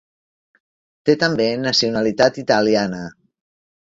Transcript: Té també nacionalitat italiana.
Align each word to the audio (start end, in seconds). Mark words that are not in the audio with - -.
Té 1.09 1.15
també 1.25 1.45
nacionalitat 1.67 2.41
italiana. 2.45 3.03